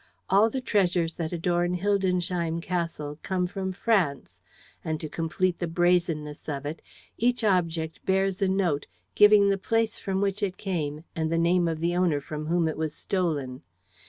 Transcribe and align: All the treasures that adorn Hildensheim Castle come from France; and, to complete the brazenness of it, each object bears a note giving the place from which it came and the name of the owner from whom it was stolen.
All 0.31 0.49
the 0.49 0.61
treasures 0.61 1.13
that 1.13 1.31
adorn 1.31 1.75
Hildensheim 1.75 2.59
Castle 2.59 3.19
come 3.21 3.45
from 3.45 3.71
France; 3.71 4.41
and, 4.83 4.99
to 4.99 5.07
complete 5.07 5.59
the 5.59 5.67
brazenness 5.67 6.49
of 6.49 6.65
it, 6.65 6.81
each 7.19 7.43
object 7.43 8.03
bears 8.03 8.41
a 8.41 8.47
note 8.47 8.87
giving 9.13 9.49
the 9.51 9.59
place 9.59 9.99
from 9.99 10.19
which 10.19 10.41
it 10.41 10.57
came 10.57 11.03
and 11.15 11.31
the 11.31 11.37
name 11.37 11.67
of 11.67 11.81
the 11.81 11.95
owner 11.95 12.19
from 12.19 12.47
whom 12.47 12.67
it 12.67 12.77
was 12.77 12.95
stolen. 12.95 13.61